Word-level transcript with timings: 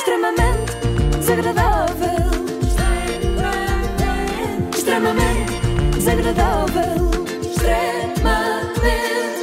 extremamente 0.00 0.72
desagradável. 1.18 2.30
Extremamente 4.74 5.52
desagradável. 5.94 7.10
Extremamente 7.42 8.40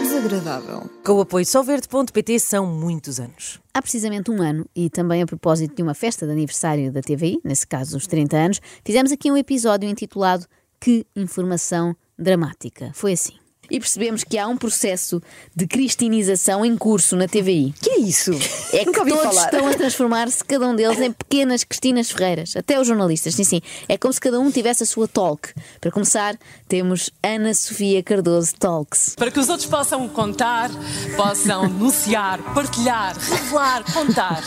Desagradável. 0.01 0.89
Com 1.05 1.13
o 1.13 1.21
apoio 1.21 1.45
solverde.pt 1.45 2.39
são 2.39 2.65
muitos 2.65 3.19
anos. 3.19 3.59
Há 3.71 3.81
precisamente 3.81 4.31
um 4.31 4.41
ano, 4.41 4.65
e 4.75 4.89
também 4.89 5.21
a 5.21 5.27
propósito 5.27 5.75
de 5.75 5.83
uma 5.83 5.93
festa 5.93 6.25
de 6.25 6.31
aniversário 6.31 6.91
da 6.91 7.01
TVI, 7.01 7.39
nesse 7.43 7.67
caso 7.67 7.95
os 7.95 8.07
30 8.07 8.35
anos, 8.35 8.61
fizemos 8.83 9.11
aqui 9.11 9.31
um 9.31 9.37
episódio 9.37 9.87
intitulado 9.87 10.47
Que 10.79 11.05
Informação 11.15 11.95
Dramática. 12.17 12.91
Foi 12.95 13.13
assim. 13.13 13.46
E 13.69 13.79
percebemos 13.79 14.23
que 14.23 14.37
há 14.37 14.47
um 14.47 14.57
processo 14.57 15.21
de 15.55 15.67
cristinização 15.67 16.65
em 16.65 16.77
curso 16.77 17.15
na 17.15 17.27
TVI. 17.27 17.73
Que 17.81 17.89
é 17.91 17.99
isso? 17.99 18.31
É 18.73 18.85
que 18.85 18.91
todos 18.91 19.13
falar. 19.13 19.45
estão 19.45 19.67
a 19.67 19.73
transformar-se, 19.73 20.43
cada 20.43 20.67
um 20.67 20.75
deles, 20.75 20.99
em 20.99 21.11
pequenas 21.11 21.63
Cristinas 21.63 22.09
Ferreiras. 22.11 22.55
Até 22.55 22.79
os 22.79 22.87
jornalistas, 22.87 23.35
sim, 23.35 23.43
sim. 23.43 23.61
É 23.87 23.97
como 23.97 24.13
se 24.13 24.19
cada 24.19 24.39
um 24.39 24.51
tivesse 24.51 24.83
a 24.83 24.85
sua 24.85 25.07
talk. 25.07 25.49
Para 25.79 25.91
começar, 25.91 26.37
temos 26.67 27.09
Ana 27.23 27.53
Sofia 27.53 28.01
Cardoso 28.03 28.53
Talks. 28.55 29.15
Para 29.15 29.31
que 29.31 29.39
os 29.39 29.49
outros 29.49 29.67
possam 29.67 30.07
contar, 30.09 30.69
possam 31.15 31.67
denunciar, 31.69 32.41
partilhar, 32.53 33.17
revelar, 33.17 33.83
contar. 33.93 34.43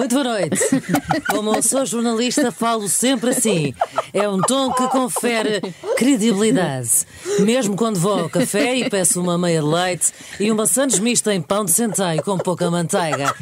Muito 0.00 0.14
boa 0.14 0.24
noite. 0.24 0.56
Como 1.28 1.54
eu 1.54 1.62
sou 1.62 1.84
jornalista, 1.84 2.50
falo 2.50 2.88
sempre 2.88 3.30
assim. 3.30 3.74
É 4.14 4.26
um 4.26 4.40
tom 4.40 4.72
que 4.72 4.88
confere 4.88 5.60
credibilidade. 5.94 6.90
Mesmo 7.40 7.76
quando 7.76 8.00
vou 8.00 8.20
ao 8.20 8.30
café 8.30 8.74
e 8.76 8.88
peço 8.88 9.20
uma 9.20 9.36
meia 9.36 9.60
de 9.60 9.66
leite 9.66 10.10
e 10.40 10.50
uma 10.50 10.64
sandes 10.64 10.98
mista 10.98 11.34
em 11.34 11.42
pão 11.42 11.66
de 11.66 11.72
centeio 11.72 12.22
com 12.22 12.38
pouca 12.38 12.70
manteiga. 12.70 13.34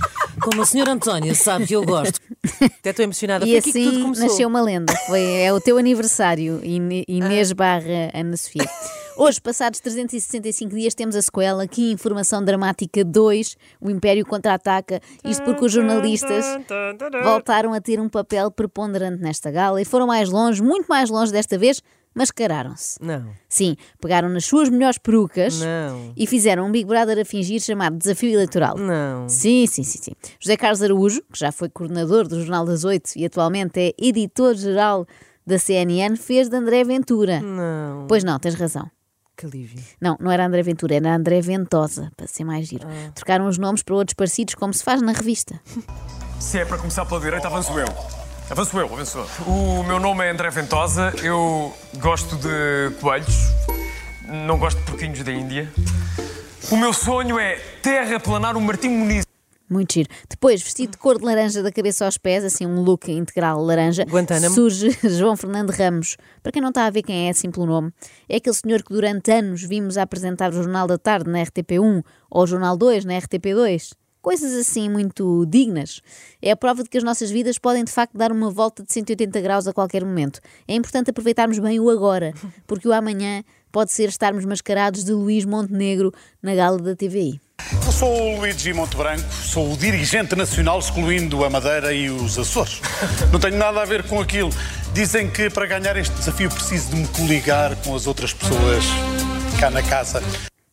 Como 0.43 0.61
a 0.61 0.67
senhora 0.67 0.91
Antónia 0.91 1.33
sabe 1.33 1.65
que 1.65 1.77
eu 1.77 1.85
gosto. 1.85 2.21
Até 2.61 2.91
estou 2.91 3.05
emocionada. 3.05 3.47
E 3.47 3.61
Foi 3.63 3.71
assim 3.71 4.03
começou. 4.03 4.27
nasceu 4.27 4.49
uma 4.49 4.61
lenda. 4.61 4.93
Foi, 5.07 5.23
é 5.23 5.53
o 5.53 5.61
teu 5.61 5.79
aniversário, 5.79 6.61
Inês 6.65 7.53
barra 7.53 8.11
Ana 8.13 8.37
Sofia. 8.37 8.69
Hoje, 9.21 9.41
passados 9.41 9.81
365 9.81 10.77
dias, 10.77 10.95
temos 10.95 11.17
a 11.17 11.21
sequela 11.21 11.65
aqui 11.65 11.91
Informação 11.91 12.41
Dramática 12.45 13.05
2, 13.05 13.57
o 13.81 13.91
Império 13.91 14.25
Contra-Ataca. 14.25 15.01
Isto 15.25 15.43
porque 15.43 15.65
os 15.65 15.73
jornalistas 15.73 16.45
voltaram 17.25 17.73
a 17.73 17.81
ter 17.81 17.99
um 17.99 18.09
papel 18.09 18.49
preponderante 18.49 19.21
nesta 19.21 19.51
gala 19.51 19.83
e 19.83 19.85
foram 19.85 20.07
mais 20.07 20.31
longe, 20.31 20.63
muito 20.63 20.87
mais 20.87 21.11
longe 21.11 21.33
desta 21.33 21.59
vez, 21.59 21.83
mascararam-se. 22.15 22.97
Não. 23.03 23.29
Sim, 23.49 23.75
pegaram 24.01 24.29
nas 24.29 24.45
suas 24.45 24.69
melhores 24.69 24.99
perucas 24.99 25.61
Não. 25.61 26.13
e 26.17 26.25
fizeram 26.25 26.67
um 26.67 26.71
Big 26.71 26.87
Brother 26.87 27.19
a 27.19 27.25
fingir 27.25 27.61
chamado 27.61 27.99
Desafio 27.99 28.31
Eleitoral. 28.31 28.79
Não. 28.79 29.29
Sim, 29.29 29.67
sim, 29.67 29.83
sim, 29.83 29.99
sim. 30.01 30.13
José 30.39 30.57
Carlos 30.57 30.81
Araújo, 30.81 31.23
que 31.33 31.41
já 31.41 31.51
foi 31.51 31.69
coordenador 31.69 32.29
do 32.29 32.39
Jornal 32.39 32.65
das 32.65 32.85
Oito 32.85 33.11
e 33.17 33.27
atualmente 33.27 33.81
é 33.81 33.93
editor-geral 33.99 35.05
da 35.45 35.59
CNN, 35.59 36.15
fez 36.17 36.49
de 36.49 36.57
André 36.57 36.85
Ventura. 36.85 37.41
Não. 37.41 38.07
Pois 38.07 38.23
não, 38.23 38.39
tens 38.39 38.55
razão. 38.55 38.89
Que 39.39 39.47
alívio. 39.47 39.81
Não, 40.01 40.17
não 40.19 40.33
era 40.33 40.45
André 40.45 40.65
Ventura, 40.65 40.97
era 40.97 41.15
André 41.15 41.41
Ventosa, 41.41 42.11
para 42.17 42.27
ser 42.27 42.43
mais 42.43 42.67
giro. 42.67 42.89
Trocaram 43.15 43.47
os 43.47 43.57
nomes 43.57 43.85
para 43.85 43.95
outros 43.95 44.15
parecidos, 44.15 44.57
como 44.57 44.75
se 44.75 44.83
faz 44.83 45.01
na 45.01 45.13
revista. 45.13 45.61
Se 46.41 46.59
é 46.59 46.65
para 46.65 46.77
começar 46.79 47.05
pela 47.07 47.21
direita, 47.21 47.47
avanço 47.47 47.73
eu. 47.79 47.87
Avanço 48.51 48.79
eu, 48.79 48.93
avanço 48.93 49.19
eu. 49.19 49.53
O 49.53 49.85
meu 49.85 50.01
nome 50.01 50.25
é 50.25 50.31
André 50.31 50.51
Ventosa, 50.51 51.13
eu 51.23 51.73
gosto 51.99 52.37
de 52.37 52.95
coelhos, 53.01 53.37
não 54.47 54.59
gosto 54.59 54.79
de 54.79 54.85
porquinhos 54.85 55.23
da 55.23 55.33
Índia. 55.33 55.73
O 56.71 56.77
meu 56.77 56.93
sonho 56.93 57.39
é 57.39 57.57
terraplanar 57.83 58.57
o 58.57 58.61
Martim 58.61 58.89
Muniz. 58.89 59.28
Muito 59.69 59.95
giro. 59.95 60.09
Depois, 60.29 60.63
vestido 60.63 60.93
de 60.93 60.99
cor 60.99 61.19
de 61.19 61.25
laranja 61.25 61.63
da 61.63 61.71
cabeça 61.71 62.05
aos 62.05 62.17
pés, 62.17 62.45
assim 62.45 62.67
um 62.67 62.83
look 62.83 63.11
integral 63.11 63.63
laranja, 63.63 64.05
Guantánamo. 64.05 64.55
surge 64.55 64.97
João 65.09 65.37
Fernando 65.37 65.71
Ramos. 65.71 66.17
Para 66.43 66.53
quem 66.53 66.63
não 66.63 66.71
está 66.71 66.87
a 66.87 66.91
ver 66.91 67.03
quem 67.03 67.27
é, 67.27 67.31
assim 67.31 67.51
pelo 67.51 67.67
nome, 67.67 67.93
é 68.29 68.37
aquele 68.37 68.57
senhor 68.57 68.83
que 68.83 68.93
durante 68.93 69.31
anos 69.31 69.63
vimos 69.63 69.99
apresentar 69.99 70.51
o 70.51 70.55
Jornal 70.55 70.87
da 70.87 70.97
Tarde 70.97 71.31
na 71.31 71.43
RTP1 71.43 72.03
ou 72.31 72.43
o 72.43 72.47
Jornal 72.47 72.77
2 72.77 73.05
na 73.05 73.15
RTP2. 73.15 73.93
Coisas 74.21 74.53
assim 74.53 74.91
muito 74.91 75.47
dignas. 75.47 76.01
É 76.43 76.51
a 76.51 76.57
prova 76.57 76.83
de 76.83 76.89
que 76.89 76.99
as 76.99 77.05
nossas 77.05 77.31
vidas 77.31 77.57
podem 77.57 77.85
de 77.85 77.93
facto 77.93 78.17
dar 78.17 78.33
uma 78.33 78.51
volta 78.51 78.83
de 78.83 78.93
180 78.93 79.41
graus 79.41 79.67
a 79.69 79.73
qualquer 79.73 80.05
momento. 80.05 80.41
É 80.67 80.75
importante 80.75 81.11
aproveitarmos 81.11 81.59
bem 81.59 81.79
o 81.79 81.89
agora, 81.89 82.35
porque 82.67 82.89
o 82.89 82.93
amanhã 82.93 83.45
pode 83.71 83.93
ser 83.93 84.09
estarmos 84.09 84.45
mascarados 84.45 85.05
de 85.05 85.13
Luís 85.13 85.45
Montenegro 85.45 86.13
na 86.43 86.55
gala 86.55 86.79
da 86.79 86.97
TVI. 86.97 87.41
Sou 87.99 88.37
o 88.37 88.39
Luigi 88.39 88.73
Montebranco, 88.73 89.25
sou 89.33 89.73
o 89.73 89.77
dirigente 89.77 90.37
nacional, 90.37 90.79
excluindo 90.79 91.45
a 91.45 91.51
Madeira 91.51 91.93
e 91.93 92.09
os 92.09 92.39
Açores. 92.39 92.81
Não 93.33 93.41
tenho 93.41 93.57
nada 93.57 93.83
a 93.83 93.85
ver 93.85 94.05
com 94.05 94.21
aquilo. 94.21 94.51
Dizem 94.95 95.29
que 95.29 95.51
para 95.51 95.67
ganhar 95.67 95.97
este 95.97 96.15
desafio 96.15 96.49
preciso 96.49 96.91
de 96.91 96.97
me 96.97 97.09
coligar 97.09 97.75
com 97.83 97.97
as 97.97 98.07
outras 98.07 98.33
pessoas 98.33 98.85
cá 99.59 99.69
na 99.69 99.83
casa. 99.83 100.23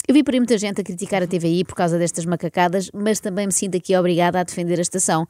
Eu 0.08 0.14
vi 0.14 0.24
por 0.24 0.36
aí 0.36 0.40
muita 0.40 0.56
gente 0.60 0.80
a 0.82 0.84
criticar 0.84 1.24
a 1.24 1.26
TVI 1.26 1.64
por 1.64 1.74
causa 1.74 1.98
destas 1.98 2.26
macacadas, 2.26 2.92
mas 2.94 3.20
também 3.20 3.48
me 3.48 3.52
sinto 3.52 3.76
aqui 3.76 3.98
obrigada 3.98 4.40
a 4.40 4.44
defender 4.44 4.78
a 4.78 4.84
estação. 4.84 5.28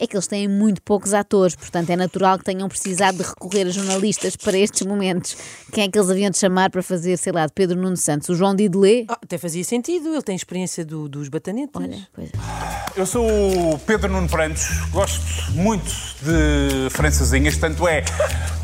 É 0.00 0.06
que 0.06 0.14
eles 0.14 0.28
têm 0.28 0.46
muito 0.46 0.80
poucos 0.82 1.12
atores, 1.12 1.56
portanto 1.56 1.90
é 1.90 1.96
natural 1.96 2.38
que 2.38 2.44
tenham 2.44 2.68
precisado 2.68 3.16
de 3.18 3.24
recorrer 3.24 3.66
a 3.66 3.70
jornalistas 3.70 4.36
para 4.36 4.56
estes 4.56 4.86
momentos. 4.86 5.36
Quem 5.72 5.84
é 5.84 5.88
que 5.88 5.98
eles 5.98 6.08
haviam 6.08 6.30
de 6.30 6.38
chamar 6.38 6.70
para 6.70 6.84
fazer, 6.84 7.16
sei 7.16 7.32
lá, 7.32 7.44
de 7.46 7.52
Pedro 7.52 7.76
Nuno 7.76 7.96
Santos? 7.96 8.28
O 8.28 8.34
João 8.36 8.54
Didelé? 8.54 9.06
Ah, 9.08 9.18
até 9.20 9.36
fazia 9.38 9.64
sentido, 9.64 10.10
ele 10.10 10.22
tem 10.22 10.36
experiência 10.36 10.84
do- 10.84 11.08
dos 11.08 11.28
batanetes. 11.28 11.74
Olha, 11.74 11.98
pois 12.12 12.28
é. 12.28 13.00
Eu 13.00 13.06
sou 13.06 13.26
o 13.74 13.78
Pedro 13.80 14.12
Nuno 14.12 14.28
Prantos, 14.28 14.68
gosto 14.92 15.20
muito 15.52 15.90
de 16.22 16.88
francesinhas, 16.90 17.56
tanto 17.56 17.88
é 17.88 18.04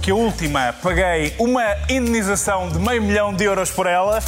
que 0.03 0.13
a 0.13 0.15
última 0.15 0.73
paguei 0.75 1.35
uma 1.41 1.65
indenização 1.91 2.69
de 2.71 2.79
meio 2.79 3.03
milhão 3.03 3.35
de 3.35 3.43
euros 3.43 3.73
por 3.73 3.87
ela. 3.89 4.21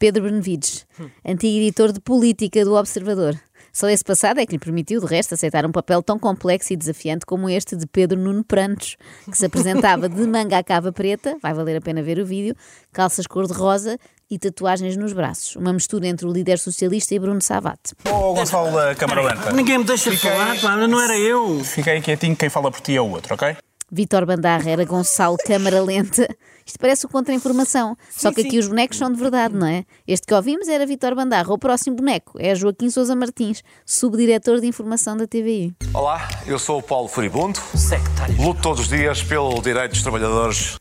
Pedro 0.00 0.24
Benevides, 0.24 0.86
antigo 1.24 1.58
editor 1.58 1.92
de 1.92 2.00
política 2.00 2.64
do 2.64 2.74
Observador. 2.74 3.40
Só 3.72 3.88
esse 3.88 4.04
passado 4.04 4.40
é 4.40 4.46
que 4.46 4.52
lhe 4.52 4.58
permitiu, 4.58 5.00
de 5.00 5.06
resto, 5.06 5.34
aceitar 5.34 5.64
um 5.66 5.72
papel 5.72 6.02
tão 6.02 6.18
complexo 6.18 6.72
e 6.72 6.76
desafiante 6.76 7.26
como 7.26 7.48
este 7.48 7.76
de 7.76 7.86
Pedro 7.86 8.18
Nuno 8.18 8.44
Prantos, 8.44 8.96
que 9.30 9.36
se 9.36 9.46
apresentava 9.46 10.08
de 10.08 10.20
manga 10.26 10.58
à 10.58 10.64
cava 10.64 10.92
preta, 10.92 11.36
vai 11.42 11.54
valer 11.54 11.76
a 11.76 11.80
pena 11.80 12.02
ver 12.02 12.18
o 12.18 12.26
vídeo, 12.26 12.54
calças 12.92 13.26
cor-de-rosa 13.26 13.98
e 14.30 14.38
tatuagens 14.38 14.96
nos 14.96 15.12
braços. 15.12 15.56
Uma 15.56 15.72
mistura 15.72 16.06
entre 16.06 16.26
o 16.26 16.32
líder 16.32 16.58
socialista 16.58 17.14
e 17.14 17.18
Bruno 17.18 17.40
Savate. 17.40 17.94
Ô 18.04 18.34
Gonçalo 18.34 18.72
da 18.72 18.94
Câmara 18.94 19.22
Lenta. 19.22 19.52
Ninguém 19.52 19.78
me 19.78 19.84
deixa 19.84 20.14
falar, 20.16 20.60
pá, 20.60 20.76
não 20.76 21.00
era 21.00 21.18
eu. 21.18 21.62
Aí 21.86 22.02
quietinho, 22.02 22.36
quem 22.36 22.48
fala 22.48 22.70
por 22.70 22.80
ti 22.80 22.94
é 22.94 23.00
o 23.00 23.10
outro, 23.10 23.34
ok? 23.34 23.56
Vítor 23.90 24.26
Bandarra 24.26 24.70
era 24.70 24.84
Gonçalo 24.84 25.38
Câmara 25.38 25.82
Lenta. 25.82 26.28
Isto 26.68 26.78
parece 26.80 27.06
o 27.06 27.08
contra-informação. 27.08 27.96
Só 28.10 28.30
que 28.30 28.42
aqui 28.42 28.58
os 28.58 28.68
bonecos 28.68 28.98
são 28.98 29.10
de 29.10 29.18
verdade, 29.18 29.54
não 29.54 29.66
é? 29.66 29.86
Este 30.06 30.26
que 30.26 30.34
ouvimos 30.34 30.68
era 30.68 30.84
Vítor 30.84 31.14
Bandarra. 31.14 31.50
O 31.50 31.58
próximo 31.58 31.96
boneco 31.96 32.38
é 32.38 32.54
Joaquim 32.54 32.90
Sousa 32.90 33.16
Martins, 33.16 33.62
subdiretor 33.86 34.60
de 34.60 34.66
informação 34.66 35.16
da 35.16 35.26
TVI. 35.26 35.74
Olá, 35.94 36.28
eu 36.46 36.58
sou 36.58 36.78
o 36.78 36.82
Paulo 36.82 37.08
Furibundo. 37.08 37.58
Sectário. 37.74 38.36
Luto 38.36 38.60
todos 38.60 38.80
os 38.80 38.88
dias 38.88 39.22
pelo 39.22 39.62
direito 39.62 39.92
dos 39.92 40.02
trabalhadores. 40.02 40.76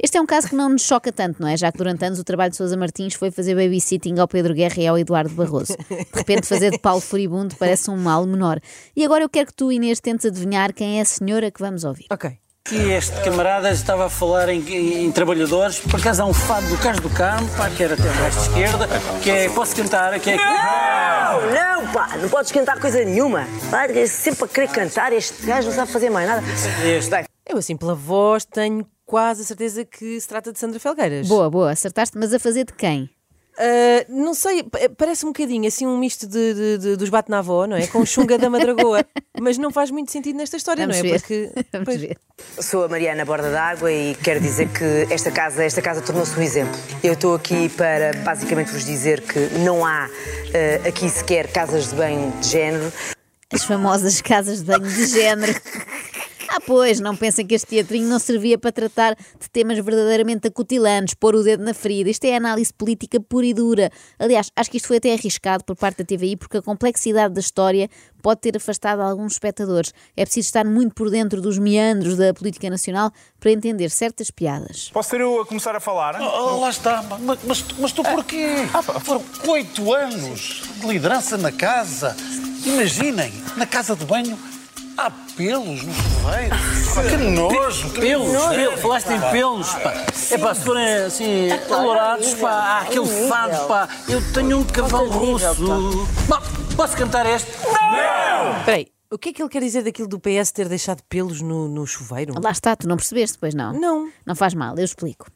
Este 0.00 0.16
é 0.16 0.20
um 0.20 0.26
caso 0.26 0.48
que 0.48 0.54
não 0.54 0.68
nos 0.68 0.82
choca 0.82 1.10
tanto, 1.10 1.42
não 1.42 1.48
é? 1.48 1.56
Já 1.56 1.72
que 1.72 1.78
durante 1.78 2.04
anos 2.04 2.20
o 2.20 2.24
trabalho 2.24 2.52
de 2.52 2.56
Sousa 2.56 2.76
Martins 2.76 3.14
foi 3.14 3.32
fazer 3.32 3.56
babysitting 3.56 4.20
ao 4.20 4.28
Pedro 4.28 4.54
Guerra 4.54 4.80
e 4.80 4.86
ao 4.86 4.96
Eduardo 4.96 5.34
Barroso. 5.34 5.76
De 5.88 6.18
repente, 6.18 6.46
fazer 6.46 6.70
de 6.70 6.78
Paulo 6.78 7.00
Furibundo 7.00 7.56
parece 7.56 7.90
um 7.90 7.96
mal 7.96 8.24
menor. 8.24 8.60
E 8.94 9.04
agora 9.04 9.24
eu 9.24 9.28
quero 9.28 9.48
que 9.48 9.54
tu, 9.54 9.72
Inês, 9.72 9.98
tentes 10.00 10.24
adivinhar 10.24 10.72
quem 10.72 10.98
é 10.98 11.02
a 11.02 11.04
senhora 11.04 11.50
que 11.50 11.60
vamos 11.60 11.82
ouvir. 11.82 12.06
Ok. 12.12 12.38
E 12.72 12.90
este 12.92 13.12
camarada 13.22 13.70
estava 13.70 14.06
a 14.06 14.10
falar 14.10 14.48
em, 14.48 14.60
em- 14.60 15.04
em 15.04 15.12
trabalhadores. 15.12 15.78
Por 15.78 16.00
acaso 16.00 16.22
há 16.22 16.26
um 16.26 16.34
fado 16.34 16.66
do 16.66 16.76
Cais 16.78 16.98
do 16.98 17.08
Campo, 17.10 17.48
pá, 17.56 17.70
que 17.70 17.82
era 17.82 17.94
até 17.94 18.02
mais 18.20 18.34
de 18.34 18.40
esquerda, 18.42 18.88
que 19.22 19.30
é. 19.30 19.48
Posso 19.50 19.76
cantar? 19.76 20.18
Que 20.18 20.30
é. 20.30 20.36
Não, 20.36 21.50
não, 21.84 21.92
pá, 21.92 22.16
não 22.16 22.28
podes 22.28 22.50
cantar 22.50 22.80
coisa 22.80 23.04
nenhuma. 23.04 23.46
Vai 23.70 24.06
sempre 24.08 24.44
a 24.44 24.48
querer 24.48 24.68
cantar, 24.68 25.12
este 25.12 25.46
gajo 25.46 25.68
não 25.68 25.74
sabe 25.76 25.92
fazer 25.92 26.10
mais 26.10 26.28
nada. 26.28 26.42
Este. 26.84 27.24
Eu, 27.48 27.58
assim, 27.58 27.76
pela 27.76 27.94
voz, 27.94 28.44
tenho 28.44 28.84
quase 29.04 29.42
a 29.42 29.44
certeza 29.44 29.84
que 29.84 30.20
se 30.20 30.26
trata 30.26 30.52
de 30.52 30.58
Sandra 30.58 30.80
Felgueiras. 30.80 31.28
Boa, 31.28 31.48
boa, 31.48 31.70
acertaste, 31.70 32.18
mas 32.18 32.34
a 32.34 32.38
fazer 32.40 32.64
de 32.64 32.72
quem? 32.72 33.08
Ah, 33.58 34.04
não 34.08 34.34
sei, 34.34 34.62
pa- 34.62 34.78
parece 34.96 35.24
um 35.24 35.30
bocadinho 35.30 35.66
assim 35.66 35.86
um 35.86 35.96
misto 35.96 36.26
de, 36.26 36.54
de- 36.54 36.78
de- 36.78 36.96
dos 36.96 37.08
bate 37.08 37.30
na 37.30 37.38
avó, 37.38 37.66
não 37.66 37.76
é? 37.76 37.86
Com 37.86 38.04
chunga 38.04 38.36
da 38.36 38.50
madragoa. 38.50 39.04
Mas 39.40 39.56
não 39.58 39.70
faz 39.70 39.90
muito 39.90 40.10
sentido 40.12 40.36
nesta 40.36 40.56
história, 40.56 40.86
Vamos 40.86 40.98
não 41.02 41.08
é? 41.08 41.12
ver. 41.12 41.20
Porque. 41.20 41.50
Vamos 41.72 41.84
pois, 41.86 42.00
ver. 42.00 42.18
sou 42.60 42.84
a 42.84 42.88
Mariana 42.88 43.24
Borda 43.24 43.50
d'Água 43.50 43.90
e 43.92 44.14
quero 44.16 44.40
dizer 44.40 44.68
que 44.68 45.06
esta 45.12 45.30
casa, 45.30 45.64
esta 45.64 45.80
casa 45.80 46.00
tornou-se 46.02 46.38
um 46.38 46.42
exemplo. 46.42 46.78
Eu 47.02 47.14
estou 47.14 47.34
aqui 47.34 47.68
para 47.70 48.12
basicamente 48.24 48.70
vos 48.72 48.84
dizer 48.84 49.22
que 49.22 49.38
não 49.60 49.84
há 49.86 50.08
eh, 50.52 50.80
aqui 50.86 51.08
sequer 51.08 51.50
casas 51.50 51.88
de 51.90 51.96
banho 51.96 52.30
de 52.40 52.48
género. 52.48 52.92
As 53.52 53.62
famosas 53.64 54.20
casas 54.20 54.58
de 54.58 54.64
banho 54.66 54.82
de 54.84 55.06
género. 55.06 55.54
Ah, 56.56 56.60
pois, 56.66 57.00
não 57.00 57.14
pensem 57.14 57.46
que 57.46 57.54
este 57.54 57.66
teatrinho 57.66 58.08
não 58.08 58.18
servia 58.18 58.56
para 58.56 58.72
tratar 58.72 59.14
de 59.14 59.50
temas 59.52 59.78
verdadeiramente 59.78 60.48
acutilantes, 60.48 61.12
pôr 61.12 61.34
o 61.34 61.42
dedo 61.42 61.62
na 61.62 61.74
ferida. 61.74 62.08
Isto 62.08 62.24
é 62.24 62.34
análise 62.34 62.72
política 62.72 63.20
pura 63.20 63.44
e 63.44 63.52
dura. 63.52 63.90
Aliás, 64.18 64.50
acho 64.56 64.70
que 64.70 64.78
isto 64.78 64.88
foi 64.88 64.96
até 64.96 65.12
arriscado 65.12 65.62
por 65.64 65.76
parte 65.76 65.98
da 65.98 66.04
TVI, 66.06 66.34
porque 66.34 66.56
a 66.56 66.62
complexidade 66.62 67.34
da 67.34 67.40
história 67.40 67.90
pode 68.22 68.40
ter 68.40 68.56
afastado 68.56 69.00
alguns 69.00 69.34
espectadores. 69.34 69.92
É 70.16 70.24
preciso 70.24 70.46
estar 70.46 70.64
muito 70.64 70.94
por 70.94 71.10
dentro 71.10 71.42
dos 71.42 71.58
meandros 71.58 72.16
da 72.16 72.32
política 72.32 72.70
nacional 72.70 73.12
para 73.38 73.50
entender 73.50 73.90
certas 73.90 74.30
piadas. 74.30 74.88
Posso 74.94 75.10
ser 75.10 75.20
eu 75.20 75.42
a 75.42 75.44
começar 75.44 75.76
a 75.76 75.80
falar? 75.80 76.18
Oh, 76.22 76.58
lá 76.58 76.70
está, 76.70 77.02
mas, 77.20 77.38
mas, 77.44 77.64
mas 77.78 77.92
tu 77.92 78.02
porquê? 78.02 78.66
Foram 79.04 79.22
oito 79.48 79.92
anos 79.92 80.62
de 80.80 80.86
liderança 80.86 81.36
na 81.36 81.52
casa. 81.52 82.16
Imaginem, 82.64 83.30
na 83.58 83.66
casa 83.66 83.94
de 83.94 84.06
banho 84.06 84.55
há 84.96 85.10
pelos 85.36 85.82
no 85.82 85.94
chuveiro. 85.94 86.56
Que 87.10 87.16
nojo! 87.16 87.90
que 87.90 88.00
Pelos, 88.00 88.32
nojo. 88.32 88.48
pelos, 88.54 88.80
falaste 88.80 89.12
em 89.12 89.20
pelos, 89.30 89.68
pá. 89.74 89.92
É 90.30 90.38
pá, 90.38 90.54
se 90.54 90.64
forem 90.64 90.86
assim, 91.04 91.48
colorados, 91.68 92.34
pá, 92.34 92.50
há 92.50 92.80
aquele 92.80 93.28
fado, 93.28 93.68
pá. 93.68 93.88
Eu 94.08 94.20
tenho 94.32 94.58
um 94.58 94.64
cavalo 94.64 95.10
russo. 95.10 96.06
Bom, 96.28 96.38
posso 96.76 96.96
cantar 96.96 97.26
este? 97.26 97.50
Espera 97.50 98.76
aí, 98.76 98.86
o 99.10 99.18
que 99.18 99.28
é 99.28 99.32
que 99.32 99.42
ele 99.42 99.48
quer 99.48 99.60
dizer 99.60 99.82
daquilo 99.82 100.08
do 100.08 100.18
PS 100.18 100.50
ter 100.52 100.68
deixado 100.68 101.02
pelos 101.08 101.40
no, 101.40 101.68
no 101.68 101.86
chuveiro? 101.86 102.34
Lá 102.42 102.50
está, 102.50 102.74
tu 102.74 102.88
não 102.88 102.96
percebeste, 102.96 103.38
pois 103.38 103.54
não? 103.54 103.72
Não. 103.72 104.10
Não 104.24 104.34
faz 104.34 104.54
mal, 104.54 104.76
eu 104.76 104.84
explico. 104.84 105.26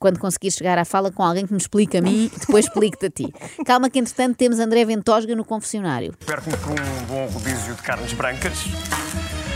Quando 0.00 0.18
conseguires 0.18 0.56
chegar 0.56 0.78
à 0.78 0.84
fala 0.86 1.12
com 1.12 1.22
alguém 1.22 1.46
que 1.46 1.52
me 1.52 1.58
explica 1.58 1.98
a 1.98 2.00
mim, 2.00 2.30
depois 2.40 2.64
explico-te 2.64 3.04
a 3.04 3.10
ti. 3.10 3.34
Calma 3.66 3.90
que, 3.90 3.98
entretanto, 3.98 4.34
temos 4.34 4.58
André 4.58 4.82
Ventosga 4.86 5.36
no 5.36 5.44
confessionário. 5.44 6.14
Perco-me 6.24 6.56
por 6.56 6.70
um 6.70 7.04
bom 7.04 7.26
rodízio 7.26 7.74
de 7.74 7.82
carnes 7.82 8.14
brancas. 8.14 8.64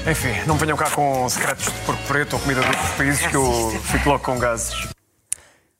Enfim, 0.06 0.46
não 0.46 0.58
venham 0.58 0.76
cá 0.76 0.91
com 0.91 1.26
secretos 1.31 1.64
de 1.64 1.73
porco 1.87 2.02
preto 2.06 2.35
ou 2.35 2.41
comida 2.41 2.61
de 2.61 2.67
outros 2.67 2.91
países 2.91 3.26
que 3.26 3.35
eu 3.35 3.70
fico 3.91 4.06
logo 4.06 4.23
com 4.23 4.38
gases. 4.38 4.87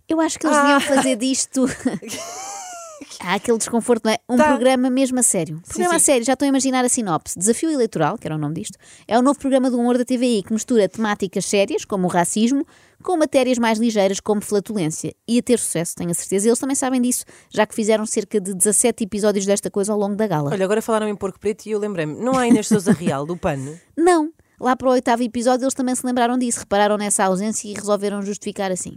Eu 0.09 0.19
acho 0.19 0.39
que 0.39 0.47
eles 0.47 0.57
deviam 0.57 0.81
fazer 0.81 1.17
disto. 1.17 1.67
Há 3.21 3.35
aquele 3.35 3.59
desconforto, 3.59 4.07
não 4.07 4.13
é? 4.13 4.19
Um 4.29 4.37
programa 4.37 4.89
mesmo 4.89 5.19
a 5.19 5.23
sério. 5.23 5.61
Programa 5.69 5.97
a 5.97 5.99
sim. 5.99 6.05
sério, 6.07 6.25
já 6.25 6.33
estou 6.33 6.47
a 6.47 6.49
imaginar 6.49 6.85
a 6.85 6.89
sinopse. 6.89 7.39
Desafio 7.39 7.71
Eleitoral, 7.71 8.17
que 8.17 8.27
era 8.27 8.35
o 8.35 8.39
nome 8.39 8.55
disto, 8.55 8.79
é 9.07 9.19
o 9.19 9.23
novo 9.23 9.39
programa 9.39 9.71
do 9.71 9.79
humor 9.79 9.99
da 9.99 10.05
TVI 10.05 10.43
que 10.43 10.53
mistura 10.53 10.89
temáticas 10.89 11.45
sérias, 11.45 11.85
como 11.85 12.07
o 12.07 12.11
racismo, 12.11 12.67
com 13.03 13.17
matérias 13.17 13.59
mais 13.59 13.79
ligeiras, 13.79 14.21
como 14.21 14.41
flatulência. 14.41 15.15
E 15.27 15.39
a 15.39 15.43
ter 15.43 15.59
sucesso, 15.59 15.95
tenho 15.97 16.11
a 16.11 16.15
certeza. 16.15 16.49
Eles 16.49 16.59
também 16.59 16.77
sabem 16.77 17.01
disso, 17.01 17.25
já 17.51 17.67
que 17.67 17.75
fizeram 17.75 18.07
cerca 18.07 18.41
de 18.41 18.55
17 18.55 19.05
episódios 19.05 19.47
desta 19.47 19.71
coisa 19.71 19.93
ao 19.93 19.99
longo 19.99 20.17
da 20.17 20.27
gala. 20.27 20.51
Olha, 20.51 20.65
agora 20.65 20.83
falaram 20.83 21.09
em 21.09 21.17
porco 21.17 21.39
preto 21.39 21.67
e 21.67 21.71
eu 21.71 21.79
lembrei-me, 21.79 22.15
não 22.15 22.37
há 22.37 22.47
Inês 22.47 22.69
Sousa 22.69 22.93
Real 22.93 23.27
do 23.27 23.37
PAN? 23.37 23.59
Não. 23.97 24.31
Lá 24.61 24.77
para 24.77 24.89
o 24.89 24.93
oitavo 24.93 25.23
episódio 25.23 25.65
eles 25.65 25.75
também 25.75 25.95
se 25.95 26.07
lembraram 26.07 26.39
disso, 26.39 26.61
repararam 26.61 26.97
nessa 26.97 27.25
ausência 27.25 27.69
e 27.69 27.75
resolveram 27.75 28.23
justificar 28.23 28.71
assim. 28.71 28.97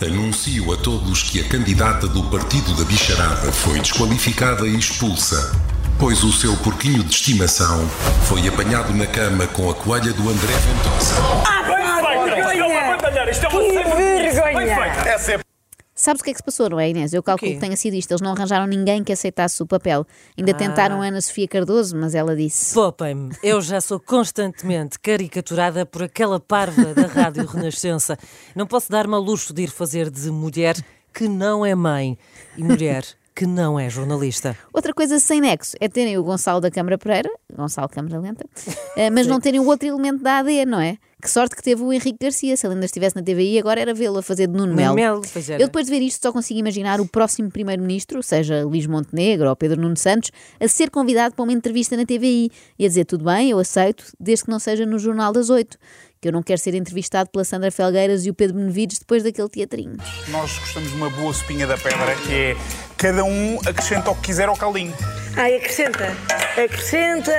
Anuncio 0.00 0.72
a 0.72 0.76
todos 0.76 1.22
que 1.24 1.40
a 1.40 1.48
candidata 1.48 2.08
do 2.08 2.24
Partido 2.30 2.74
da 2.76 2.84
Bicharada 2.84 3.52
foi 3.52 3.78
desqualificada 3.80 4.66
e 4.66 4.76
expulsa, 4.76 5.52
pois 5.98 6.24
o 6.24 6.32
seu 6.32 6.56
porquinho 6.56 7.04
de 7.04 7.14
estimação 7.14 7.86
foi 8.26 8.46
apanhado 8.48 8.92
na 8.94 9.06
cama 9.06 9.46
com 9.48 9.70
a 9.70 9.74
coelha 9.74 10.12
do 10.12 10.28
André 10.28 10.54
Ventosa. 10.54 11.81
Isto 13.30 13.44
é 13.44 13.48
uma 13.48 13.96
vergonha! 13.96 14.74
Essa 15.06 15.32
é 15.32 15.40
Sabes 15.94 16.22
o 16.22 16.24
que 16.24 16.30
é 16.30 16.32
que 16.32 16.38
se 16.38 16.42
passou, 16.42 16.70
não 16.70 16.80
é, 16.80 16.88
Inês? 16.88 17.12
Eu 17.12 17.22
calculo 17.22 17.52
que 17.52 17.60
tenha 17.60 17.76
sido 17.76 17.94
isto. 17.94 18.10
Eles 18.10 18.22
não 18.22 18.32
arranjaram 18.32 18.66
ninguém 18.66 19.04
que 19.04 19.12
aceitasse 19.12 19.62
o 19.62 19.66
papel. 19.66 20.06
Ainda 20.36 20.54
tentaram 20.54 21.02
a 21.02 21.06
Ana 21.06 21.20
Sofia 21.20 21.46
Cardoso, 21.46 21.94
mas 21.94 22.14
ela 22.14 22.34
disse. 22.34 22.74
Poupem-me, 22.74 23.36
eu 23.42 23.60
já 23.60 23.80
sou 23.80 24.00
constantemente 24.00 24.98
caricaturada 24.98 25.84
por 25.84 26.02
aquela 26.02 26.40
parva 26.40 26.94
da 26.94 27.06
Rádio 27.06 27.44
Renascença. 27.46 28.18
Não 28.56 28.66
posso 28.66 28.90
dar-me 28.90 29.14
a 29.14 29.18
luxo 29.18 29.52
de 29.52 29.62
ir 29.62 29.70
fazer 29.70 30.10
de 30.10 30.30
mulher 30.30 30.74
que 31.12 31.28
não 31.28 31.64
é 31.64 31.74
mãe 31.74 32.18
e 32.56 32.64
mulher 32.64 33.04
que 33.34 33.46
não 33.46 33.78
é 33.78 33.88
jornalista. 33.88 34.56
Outra 34.72 34.92
coisa 34.92 35.18
sem 35.18 35.40
nexo 35.40 35.76
é 35.80 35.88
terem 35.88 36.18
o 36.18 36.22
Gonçalo 36.24 36.60
da 36.60 36.70
Câmara 36.70 36.98
Pereira, 36.98 37.30
Gonçalo 37.54 37.88
Câmara 37.88 38.18
Lenta, 38.18 38.44
eh, 38.96 39.10
mas 39.10 39.26
não 39.26 39.40
terem 39.40 39.60
o 39.60 39.66
outro 39.66 39.88
elemento 39.88 40.22
da 40.22 40.38
AD, 40.38 40.66
não 40.66 40.80
é? 40.80 40.98
Que 41.22 41.30
sorte 41.30 41.54
que 41.54 41.62
teve 41.62 41.80
o 41.80 41.92
Henrique 41.92 42.18
Garcia. 42.20 42.56
Se 42.56 42.66
ele 42.66 42.74
ainda 42.74 42.86
estivesse 42.86 43.14
na 43.14 43.22
TVI, 43.22 43.56
agora 43.60 43.80
era 43.80 43.94
vê-lo 43.94 44.18
a 44.18 44.22
fazer 44.22 44.48
de 44.48 44.54
Nuno 44.54 44.74
Melo. 44.74 44.96
Melo, 44.96 45.22
pois 45.32 45.48
era. 45.48 45.62
Eu 45.62 45.68
depois 45.68 45.86
de 45.86 45.92
ver 45.92 46.02
isto 46.02 46.20
só 46.20 46.32
consigo 46.32 46.58
imaginar 46.58 47.00
o 47.00 47.06
próximo 47.06 47.48
primeiro-ministro, 47.48 48.20
seja 48.24 48.64
Luís 48.64 48.88
Montenegro 48.88 49.48
ou 49.48 49.54
Pedro 49.54 49.80
Nuno 49.80 49.96
Santos, 49.96 50.32
a 50.58 50.66
ser 50.66 50.90
convidado 50.90 51.36
para 51.36 51.44
uma 51.44 51.52
entrevista 51.52 51.96
na 51.96 52.04
TVI 52.04 52.50
e 52.76 52.84
a 52.84 52.88
dizer 52.88 53.04
tudo 53.04 53.24
bem, 53.24 53.50
eu 53.50 53.60
aceito, 53.60 54.04
desde 54.18 54.46
que 54.46 54.50
não 54.50 54.58
seja 54.58 54.84
no 54.84 54.98
Jornal 54.98 55.32
das 55.32 55.48
Oito. 55.48 55.78
Que 56.22 56.28
eu 56.28 56.32
não 56.32 56.40
quero 56.40 56.60
ser 56.60 56.72
entrevistado 56.76 57.28
pela 57.30 57.44
Sandra 57.44 57.72
Felgueiras 57.72 58.24
e 58.24 58.30
o 58.30 58.34
Pedro 58.34 58.56
Benevides 58.56 59.00
depois 59.00 59.24
daquele 59.24 59.48
teatrinho. 59.48 59.96
Nós 60.28 60.56
gostamos 60.56 60.88
de 60.88 60.96
uma 60.96 61.10
boa 61.10 61.34
sopinha 61.34 61.66
da 61.66 61.76
pedra, 61.76 62.14
que 62.24 62.32
é 62.32 62.56
cada 62.96 63.24
um 63.24 63.58
acrescenta 63.66 64.08
o 64.08 64.14
que 64.14 64.22
quiser 64.22 64.48
ao 64.48 64.56
caldinho. 64.56 64.94
Ai, 65.36 65.56
acrescenta, 65.56 66.16
acrescenta, 66.64 67.34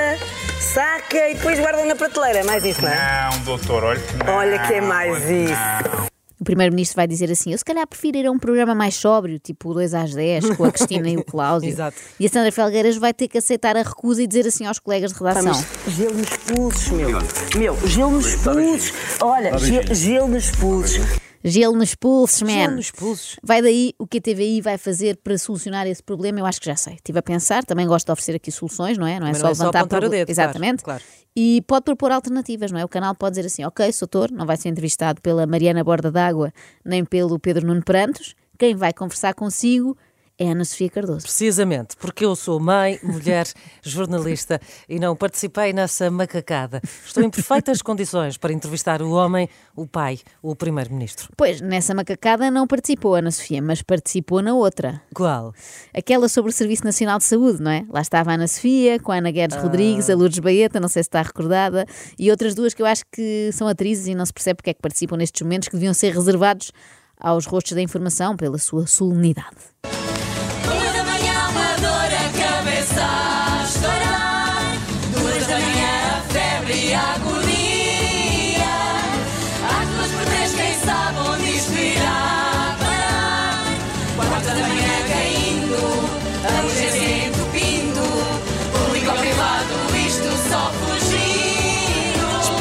saca 0.59 1.29
e 1.29 1.35
depois 1.35 1.59
guarda 1.59 1.85
na 1.85 1.95
prateleira. 1.95 2.39
É 2.39 2.43
mais 2.43 2.65
isso, 2.65 2.81
não 2.81 2.89
é? 2.89 3.29
Não, 3.31 3.39
doutor, 3.45 3.85
olha 3.85 4.01
que 4.01 4.17
não. 4.17 4.33
Olha 4.33 4.59
que 4.59 4.73
é 4.73 4.81
mais 4.81 5.29
isso. 5.29 6.12
O 6.43 6.45
primeiro-ministro 6.45 6.97
vai 6.97 7.07
dizer 7.07 7.31
assim: 7.31 7.53
Eu 7.53 7.57
se 7.57 7.63
calhar 7.63 7.87
prefiro 7.87 8.17
ir 8.17 8.25
a 8.27 8.31
um 8.31 8.37
programa 8.37 8.75
mais 8.75 8.95
sóbrio, 8.95 9.39
tipo 9.39 9.69
o 9.69 9.73
2 9.75 9.93
às 9.93 10.13
10, 10.13 10.57
com 10.57 10.65
a 10.65 10.71
Cristina 10.73 11.09
e 11.09 11.15
o 11.15 11.23
Cláudio. 11.25 11.69
Exato. 11.69 11.95
E 12.19 12.25
a 12.25 12.29
Sandra 12.29 12.51
Felgueiras 12.51 12.97
vai 12.97 13.13
ter 13.13 13.29
que 13.29 13.37
aceitar 13.37 13.77
a 13.77 13.81
recusa 13.81 14.21
e 14.21 14.27
dizer 14.27 14.45
assim 14.45 14.65
aos 14.65 14.77
colegas 14.77 15.13
de 15.13 15.17
redação: 15.19 15.53
mas 15.85 15.93
gelo 15.95 16.15
nos 16.17 16.29
pulsos, 16.37 16.87
meu. 16.89 17.09
Meu, 17.57 17.87
gelo 17.87 18.11
nos 18.11 18.35
pulsos. 18.35 18.93
Olha, 19.21 19.57
ge- 19.57 19.93
gelo 19.95 20.27
nos 20.27 20.51
pulsos. 20.51 21.22
Gelo 21.43 21.75
nos 21.75 21.93
pulsos, 21.93 22.41
man. 22.41 22.49
Gelo 22.49 22.75
nos 22.75 22.91
pulsos. 22.91 23.35
Vai 23.43 23.61
daí 23.61 23.93
o 23.99 24.07
que 24.07 24.19
a 24.19 24.21
TVI 24.21 24.61
vai 24.61 24.77
fazer 24.77 25.17
para 25.17 25.37
solucionar 25.37 25.85
esse 25.87 26.01
problema, 26.01 26.39
eu 26.39 26.45
acho 26.45 26.59
que 26.59 26.67
já 26.67 26.75
sei. 26.75 26.93
Estive 26.93 27.19
a 27.19 27.21
pensar, 27.21 27.63
também 27.65 27.85
gosto 27.85 28.05
de 28.05 28.11
oferecer 28.11 28.35
aqui 28.35 28.51
soluções, 28.51 28.97
não 28.97 29.05
é? 29.05 29.19
Não 29.19 29.27
é 29.27 29.31
Mas 29.31 29.39
só 29.39 29.43
não 29.43 29.51
é 29.51 29.55
só 29.55 29.63
levantar 29.63 29.79
apontar 29.79 30.03
o 30.05 30.09
dedo, 30.09 30.27
claro, 30.27 30.31
Exatamente. 30.31 30.83
claro. 30.83 31.03
E 31.35 31.61
pode 31.67 31.83
propor 31.83 32.11
alternativas, 32.11 32.71
não 32.71 32.79
é? 32.79 32.85
O 32.85 32.87
canal 32.87 33.13
pode 33.15 33.35
dizer 33.35 33.47
assim: 33.47 33.65
ok, 33.65 33.91
Soutor 33.91 34.31
não 34.31 34.45
vai 34.45 34.55
ser 34.55 34.69
entrevistado 34.69 35.21
pela 35.21 35.45
Mariana 35.45 35.83
Borda 35.83 36.11
d'Água 36.11 36.53
nem 36.85 37.03
pelo 37.03 37.39
Pedro 37.39 37.67
Nuno 37.67 37.83
Prantos. 37.83 38.35
Quem 38.57 38.75
vai 38.75 38.93
conversar 38.93 39.33
consigo 39.33 39.97
é 40.37 40.49
Ana 40.49 40.65
Sofia 40.65 40.89
Cardoso. 40.89 41.21
Precisamente, 41.21 41.95
porque 41.97 42.25
eu 42.25 42.35
sou 42.35 42.59
mãe, 42.59 42.99
mulher, 43.03 43.47
jornalista 43.83 44.59
e 44.89 44.99
não 44.99 45.15
participei 45.15 45.73
nessa 45.73 46.09
macacada. 46.09 46.81
Estou 47.05 47.23
em 47.23 47.29
perfeitas 47.29 47.81
condições 47.81 48.37
para 48.37 48.51
entrevistar 48.51 49.01
o 49.01 49.11
homem, 49.11 49.47
o 49.75 49.85
pai, 49.85 50.19
o 50.41 50.55
primeiro-ministro. 50.55 51.29
Pois, 51.37 51.61
nessa 51.61 51.93
macacada 51.93 52.49
não 52.49 52.65
participou 52.65 53.15
Ana 53.15 53.31
Sofia, 53.31 53.61
mas 53.61 53.81
participou 53.81 54.41
na 54.41 54.53
outra. 54.53 55.01
Qual? 55.13 55.53
Aquela 55.93 56.27
sobre 56.27 56.49
o 56.51 56.53
Serviço 56.53 56.83
Nacional 56.83 57.19
de 57.19 57.25
Saúde, 57.25 57.61
não 57.61 57.71
é? 57.71 57.85
Lá 57.89 58.01
estava 58.01 58.31
a 58.31 58.33
Ana 58.33 58.47
Sofia, 58.47 58.99
com 58.99 59.11
a 59.11 59.17
Ana 59.17 59.31
Guedes 59.31 59.57
Rodrigues, 59.57 60.09
a 60.09 60.15
Lourdes 60.15 60.39
Baeta, 60.39 60.79
não 60.79 60.87
sei 60.87 61.03
se 61.03 61.09
está 61.09 61.21
recordada, 61.21 61.85
e 62.17 62.31
outras 62.31 62.55
duas 62.55 62.73
que 62.73 62.81
eu 62.81 62.85
acho 62.85 63.03
que 63.11 63.51
são 63.53 63.67
atrizes 63.67 64.07
e 64.07 64.15
não 64.15 64.25
se 64.25 64.33
percebe 64.33 64.57
porque 64.57 64.71
é 64.71 64.73
que 64.73 64.81
participam 64.81 65.17
nestes 65.17 65.41
momentos 65.41 65.67
que 65.67 65.75
deviam 65.75 65.93
ser 65.93 66.13
reservados 66.13 66.71
aos 67.19 67.45
rostos 67.45 67.73
da 67.73 67.81
informação 67.81 68.35
pela 68.35 68.57
sua 68.57 68.85
solenidade. 68.85 69.73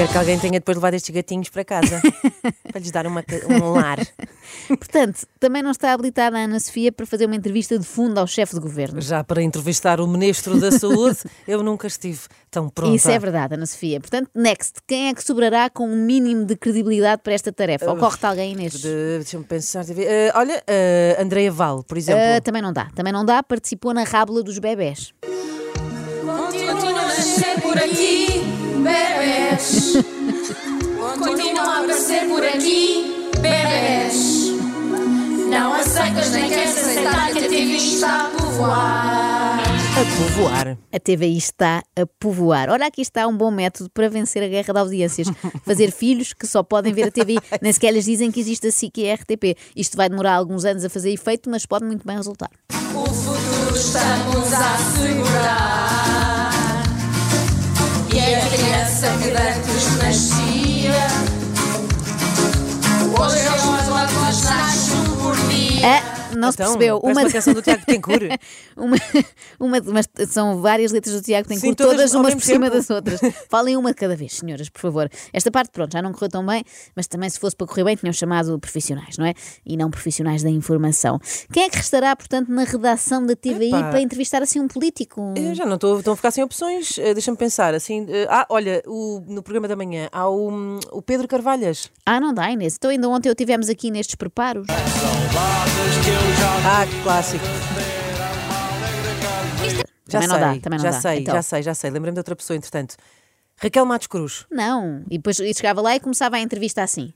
Espero 0.02 0.12
que 0.14 0.18
alguém 0.18 0.38
tenha 0.40 0.52
depois 0.58 0.76
levado 0.76 0.94
estes 0.94 1.14
gatinhos 1.14 1.48
para 1.48 1.64
casa. 1.64 2.02
para 2.72 2.80
lhes 2.80 2.90
dar 2.90 3.06
uma, 3.06 3.22
um 3.48 3.70
lar. 3.70 3.98
Portanto, 4.66 5.24
também 5.38 5.62
não 5.62 5.70
está 5.70 5.92
habilitada 5.92 6.36
a 6.36 6.40
Ana 6.40 6.58
Sofia 6.58 6.90
para 6.90 7.06
fazer 7.06 7.26
uma 7.26 7.36
entrevista 7.36 7.78
de 7.78 7.84
fundo 7.86 8.18
ao 8.18 8.26
chefe 8.26 8.54
de 8.54 8.60
governo. 8.60 9.00
Já 9.00 9.22
para 9.22 9.40
entrevistar 9.40 10.00
o 10.00 10.08
ministro 10.08 10.58
da 10.58 10.72
Saúde, 10.72 11.18
eu 11.46 11.62
nunca 11.62 11.86
estive 11.86 12.18
tão 12.50 12.68
pronta. 12.68 12.96
Isso 12.96 13.08
é 13.12 13.16
verdade, 13.16 13.54
Ana 13.54 13.64
Sofia. 13.64 14.00
Portanto, 14.00 14.28
next, 14.34 14.80
quem 14.88 15.06
é 15.08 15.14
que 15.14 15.22
sobrará 15.22 15.70
com 15.70 15.86
um 15.86 16.04
mínimo 16.04 16.44
de 16.46 16.56
credibilidade 16.56 17.22
para 17.22 17.34
esta 17.34 17.52
tarefa? 17.52 17.92
Ocorre-te 17.92 18.26
alguém, 18.26 18.52
Inês? 18.54 18.72
De- 18.72 19.18
Deixa-me 19.18 19.44
pensar. 19.44 19.84
Eh, 19.88 20.32
olha, 20.34 20.64
eh, 20.66 21.16
Andreia 21.20 21.52
Val, 21.52 21.84
por 21.84 21.96
exemplo. 21.96 22.20
Ah, 22.20 22.40
também 22.40 22.60
não 22.60 22.72
dá. 22.72 22.90
Também 22.92 23.12
não 23.12 23.24
dá. 23.24 23.40
Participou 23.40 23.94
na 23.94 24.02
rábula 24.02 24.42
dos 24.42 24.58
bebés. 24.58 25.14
Continuam 26.22 26.88
a 26.88 27.02
nascer 27.02 27.60
por 27.60 27.76
aqui, 27.76 28.28
bebês. 28.76 29.94
Continuam 31.18 31.68
a 31.68 31.78
aparecer 31.80 32.28
por 32.28 32.44
aqui, 32.44 33.28
bebês. 33.40 34.52
Não 35.50 35.74
aceitas 35.74 36.30
nem 36.30 36.48
queres 36.48 36.76
aceitar 36.78 37.32
que 37.32 37.38
a 37.38 37.48
TV 37.48 37.74
está 37.74 38.26
a 38.26 38.28
povoar. 38.30 39.62
A 39.92 40.16
povoar. 40.16 40.78
A 40.92 41.00
TVI 41.00 41.36
está 41.36 41.82
a 41.96 42.06
povoar. 42.20 42.70
Ora, 42.70 42.86
aqui 42.86 43.02
está 43.02 43.26
um 43.26 43.36
bom 43.36 43.50
método 43.50 43.90
para 43.90 44.08
vencer 44.08 44.44
a 44.44 44.48
guerra 44.48 44.72
de 44.72 44.78
audiências. 44.78 45.26
Fazer 45.66 45.90
filhos 45.90 46.32
que 46.32 46.46
só 46.46 46.62
podem 46.62 46.92
ver 46.92 47.08
a 47.08 47.10
TVI. 47.10 47.38
Nem 47.60 47.72
sequer 47.72 47.92
lhes 47.92 48.04
dizem 48.04 48.30
que 48.30 48.38
existe 48.38 48.68
a 48.68 48.70
SIC 48.70 48.98
e 48.98 49.10
a 49.10 49.14
RTP. 49.14 49.58
Isto 49.74 49.96
vai 49.96 50.08
demorar 50.08 50.34
alguns 50.34 50.64
anos 50.64 50.84
a 50.84 50.88
fazer 50.88 51.10
efeito, 51.10 51.50
mas 51.50 51.66
pode 51.66 51.84
muito 51.84 52.06
bem 52.06 52.16
resultar. 52.16 52.50
O 52.94 53.04
futuro 53.04 53.76
estamos 53.76 54.52
a 54.52 54.78
segurar. 54.78 56.01
E 58.14 58.34
a 58.34 58.40
criança 58.46 59.06
que 59.22 59.30
antes 59.30 59.96
nascia. 59.96 61.06
Hoje 63.18 63.46
as 63.48 63.88
lágrimas 63.88 64.42
nascem 64.42 64.96
por 64.96 65.00
dia. 65.00 65.01
Não 66.42 66.52
se 66.52 66.56
Então, 66.56 66.66
percebeu. 66.72 67.00
parece 67.00 67.20
uma 67.20 67.30
canção 67.30 67.54
do 67.54 67.62
Tiago 67.62 67.84
Tencourt. 67.86 68.22
uma, 68.76 68.96
uma, 69.60 69.80
mas 69.92 70.08
são 70.28 70.60
várias 70.60 70.92
letras 70.92 71.14
do 71.14 71.22
Tiago 71.22 71.48
Tencourt, 71.48 71.62
Sim, 71.70 71.74
todas 71.74 71.92
todas 71.96 72.14
umas 72.14 72.34
por 72.34 72.42
cima 72.42 72.66
tempo. 72.66 72.76
das 72.76 72.90
outras. 72.90 73.20
Falem 73.48 73.76
uma 73.76 73.90
de 73.90 73.96
cada 73.96 74.16
vez, 74.16 74.34
senhoras, 74.34 74.68
por 74.68 74.80
favor. 74.80 75.08
Esta 75.32 75.50
parte, 75.50 75.70
pronto, 75.70 75.92
já 75.92 76.02
não 76.02 76.12
correu 76.12 76.28
tão 76.28 76.44
bem, 76.44 76.64
mas 76.96 77.06
também 77.06 77.30
se 77.30 77.38
fosse 77.38 77.54
para 77.56 77.66
correr 77.66 77.84
bem, 77.84 77.96
tinham 77.96 78.12
chamado 78.12 78.58
profissionais, 78.58 79.16
não 79.18 79.24
é? 79.26 79.34
E 79.64 79.76
não 79.76 79.90
profissionais 79.90 80.42
da 80.42 80.50
informação. 80.50 81.18
Quem 81.52 81.64
é 81.64 81.68
que 81.70 81.76
restará, 81.76 82.14
portanto, 82.16 82.48
na 82.50 82.64
redação 82.64 83.24
da 83.24 83.34
TVI 83.36 83.68
Epá. 83.68 83.90
para 83.90 84.00
entrevistar 84.00 84.42
assim 84.42 84.58
um 84.60 84.66
político? 84.68 85.34
Eu 85.36 85.54
já 85.54 85.64
não 85.64 85.76
estou 85.76 85.98
estão 85.98 86.12
a 86.14 86.16
ficar 86.16 86.30
sem 86.30 86.42
opções. 86.42 86.98
Eh, 86.98 87.14
Deixa-me 87.14 87.36
pensar. 87.36 87.74
Assim, 87.74 88.06
eh, 88.08 88.26
ah, 88.28 88.46
olha, 88.48 88.82
o- 88.86 89.22
no 89.28 89.42
programa 89.42 89.68
da 89.68 89.76
manhã 89.76 90.08
há 90.10 90.28
o, 90.28 90.50
hum, 90.50 90.80
o 90.90 91.00
Pedro 91.02 91.28
Carvalhas. 91.28 91.90
Ah, 92.04 92.18
não 92.20 92.32
dá, 92.34 92.50
Inês. 92.50 92.74
Então 92.76 92.90
ainda 92.90 93.08
ontem 93.08 93.30
o 93.30 93.34
tivemos 93.34 93.68
aqui 93.68 93.90
nestes 93.90 94.14
preparos. 94.16 94.66
Ah, 96.64 96.86
que 96.86 97.02
clássico. 97.02 97.44
Já 100.08 100.20
Também 100.20 100.28
não 100.28 100.36
sei, 100.36 100.44
dá, 100.56 100.60
também 100.60 100.78
não 100.78 100.84
já 100.84 100.90
dá. 100.90 101.00
sei, 101.00 101.18
Então. 101.20 101.34
já 101.34 101.42
sei, 101.42 101.62
já 101.62 101.74
sei. 101.74 101.90
Lembrei-me 101.90 102.14
de 102.14 102.20
outra 102.20 102.36
pessoa, 102.36 102.56
entretanto. 102.56 102.96
Raquel 103.56 103.86
Matos 103.86 104.06
Cruz. 104.06 104.46
Não. 104.50 105.02
E 105.10 105.16
depois 105.18 105.38
e 105.38 105.54
chegava 105.54 105.80
lá 105.80 105.94
e 105.96 106.00
começava 106.00 106.36
a 106.36 106.40
entrevista 106.40 106.82
assim. 106.82 107.12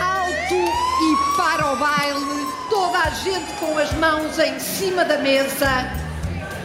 Alto 0.00 0.54
e 0.54 1.36
para 1.36 1.72
o 1.72 1.76
baile, 1.76 2.46
toda 2.70 2.98
a 2.98 3.10
gente 3.10 3.52
com 3.58 3.76
as 3.78 3.92
mãos 3.94 4.38
em 4.38 4.58
cima 4.60 5.04
da 5.04 5.18
mesa, 5.18 5.68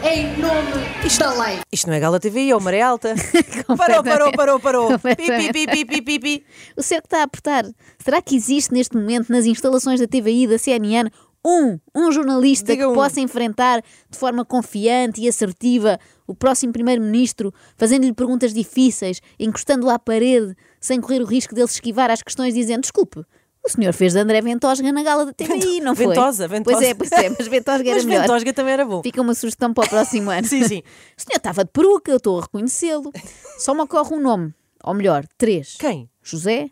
em 0.04 0.38
nome 0.38 0.72
da 1.18 1.44
lei. 1.46 1.60
Isto 1.72 1.88
não 1.88 1.94
é 1.96 2.00
Gala 2.00 2.20
TV, 2.20 2.50
é 2.50 2.56
o 2.56 2.62
Maré 2.62 2.82
Alta. 2.82 3.16
parou, 3.78 4.04
parou, 4.04 4.32
parou, 4.32 4.60
parou. 4.60 5.00
Pi, 5.00 5.16
pi, 5.16 5.52
pi, 5.54 5.68
pi, 5.68 5.86
pi, 5.86 6.02
pi, 6.02 6.20
pi. 6.20 6.46
O 6.78 6.84
cerco 6.84 7.08
está 7.08 7.22
a 7.22 7.24
apertar. 7.24 7.66
Será 8.04 8.22
que 8.22 8.36
existe 8.36 8.74
neste 8.74 8.96
momento 8.96 9.32
nas 9.32 9.46
instalações 9.46 10.00
da 10.00 10.08
TVI, 10.08 10.48
da 10.48 10.58
CNN, 10.58 11.10
um, 11.46 11.78
um 11.94 12.12
jornalista 12.12 12.72
Diga 12.72 12.86
que 12.86 12.92
um. 12.92 12.94
possa 12.94 13.20
enfrentar 13.20 13.84
de 14.10 14.18
forma 14.18 14.46
confiante 14.46 15.22
e 15.22 15.28
assertiva 15.28 16.00
o 16.26 16.34
próximo 16.34 16.72
primeiro-ministro, 16.72 17.54
fazendo-lhe 17.76 18.14
perguntas 18.14 18.54
difíceis, 18.54 19.22
encostando-o 19.40 19.90
à 19.90 20.00
parede, 20.00 20.56
sem 20.80 21.02
correr 21.02 21.22
o 21.22 21.26
risco 21.26 21.54
dele 21.54 21.68
se 21.68 21.76
esquivar 21.76 22.10
às 22.10 22.22
questões, 22.22 22.54
dizendo: 22.54 22.82
Desculpe, 22.82 23.26
o 23.66 23.70
senhor 23.70 23.94
fez 23.94 24.14
de 24.14 24.20
André 24.20 24.42
Ventosga 24.42 24.92
na 24.92 25.04
gala 25.04 25.26
da 25.26 25.34
TVI, 25.34 25.80
não 25.80 25.96
foi? 25.96 26.08
Ventosa, 26.08 26.48
Ventosa. 26.48 26.78
Pois 26.78 26.90
é, 26.90 26.94
pois 26.94 27.12
é, 27.12 27.30
mas 27.30 27.48
Ventosga 27.48 27.90
era 27.90 27.96
Mas 27.96 28.06
melhor. 28.06 28.22
Ventosga 28.22 28.54
também 28.54 28.74
era 28.74 28.86
bom. 28.86 29.02
Fica 29.02 29.22
uma 29.22 29.34
sugestão 29.34 29.74
para 29.74 29.86
o 29.86 29.90
próximo 29.90 30.30
ano. 30.30 30.46
Sim, 30.48 30.68
sim. 30.68 30.82
O 31.18 31.22
senhor 31.22 31.38
estava 31.38 31.64
de 31.64 31.72
peruca, 31.72 32.12
eu 32.12 32.18
estou 32.18 32.40
a 32.40 32.42
reconhecê-lo. 32.42 33.12
Só 33.58 33.74
me 33.74 33.82
ocorre 33.82 34.14
um 34.16 34.20
nome, 34.20 34.54
ou 34.84 34.94
melhor, 34.94 35.26
três. 35.38 35.76
Quem? 35.80 36.10
José 36.22 36.70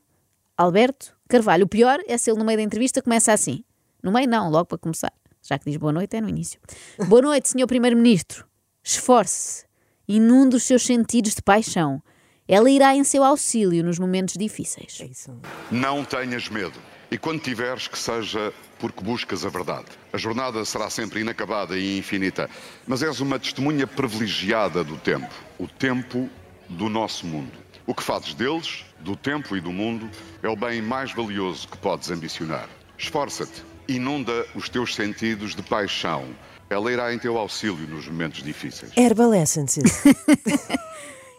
Alberto 0.58 1.16
Carvalho. 1.30 1.64
O 1.64 1.68
pior 1.68 2.00
é 2.08 2.18
se 2.18 2.30
ele 2.30 2.40
no 2.40 2.46
meio 2.46 2.58
da 2.58 2.64
entrevista 2.64 3.02
começa 3.02 3.32
assim. 3.32 3.64
No 4.04 4.12
meio 4.12 4.28
não, 4.28 4.50
logo 4.50 4.66
para 4.66 4.78
começar. 4.78 5.14
Já 5.42 5.58
que 5.58 5.70
diz 5.70 5.78
boa 5.78 5.92
noite, 5.92 6.16
é 6.16 6.22
no 6.22 6.30
início. 6.30 6.60
Boa 7.08 7.22
noite, 7.22 7.50
senhor 7.50 7.68
Primeiro-Ministro. 7.68 8.46
Esforce-se. 8.84 9.66
Inunde 10.08 10.56
os 10.56 10.64
seus 10.64 10.84
sentidos 10.84 11.36
de 11.36 11.42
paixão. 11.42 12.02
Ela 12.48 12.70
irá 12.70 12.96
em 12.96 13.04
seu 13.04 13.24
auxílio 13.24 13.84
nos 13.84 13.98
momentos 13.98 14.36
difíceis. 14.36 15.00
É 15.00 15.06
isso. 15.06 15.36
Não 15.72 16.04
tenhas 16.04 16.50
medo. 16.50 16.78
E 17.10 17.18
quando 17.18 17.42
tiveres, 17.42 17.88
que 17.88 17.98
seja 17.98 18.54
porque 18.80 19.04
buscas 19.04 19.46
a 19.46 19.50
verdade. 19.50 19.88
A 20.12 20.18
jornada 20.18 20.64
será 20.66 20.90
sempre 20.90 21.22
inacabada 21.22 21.78
e 21.78 21.98
infinita, 21.98 22.50
mas 22.88 23.04
és 23.04 23.20
uma 23.20 23.38
testemunha 23.38 23.86
privilegiada 23.86 24.84
do 24.84 24.98
tempo. 24.98 25.34
O 25.60 25.68
tempo 25.68 26.30
do 26.70 26.90
nosso 26.90 27.26
mundo. 27.26 27.52
O 27.86 27.94
que 27.94 28.04
fazes 28.04 28.34
deles, 28.34 28.86
do 29.00 29.16
tempo 29.16 29.56
e 29.58 29.62
do 29.62 29.72
mundo, 29.72 30.10
é 30.42 30.48
o 30.48 30.56
bem 30.56 30.82
mais 30.82 31.12
valioso 31.12 31.68
que 31.68 31.78
podes 31.78 32.10
ambicionar. 32.10 32.70
Esforça-te. 32.98 33.71
Inunda 33.96 34.46
os 34.56 34.70
teus 34.70 34.96
sentidos 34.96 35.56
de 35.56 35.62
paixão. 35.62 36.26
Ela 36.70 36.92
irá 36.92 37.14
em 37.14 37.20
teu 37.20 37.38
auxílio 37.38 37.88
nos 37.88 38.08
momentos 38.08 38.42
difíceis. 38.42 38.92
Herbal 38.96 39.34
Essences. 39.34 40.04